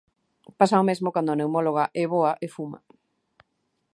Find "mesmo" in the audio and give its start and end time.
0.89-1.13